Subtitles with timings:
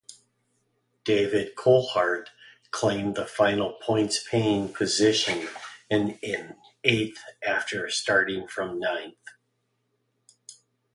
[1.03, 2.29] David Coulthard
[2.71, 5.47] claimed the final points-paying position
[5.91, 6.17] in
[6.83, 9.13] eighth after starting from ninth.